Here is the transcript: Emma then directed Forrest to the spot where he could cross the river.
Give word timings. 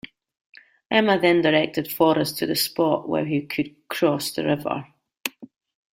Emma 0.89 1.19
then 1.19 1.43
directed 1.43 1.91
Forrest 1.93 2.39
to 2.39 2.47
the 2.47 2.55
spot 2.55 3.07
where 3.07 3.23
he 3.27 3.43
could 3.43 3.75
cross 3.87 4.31
the 4.31 4.43
river. 4.43 4.87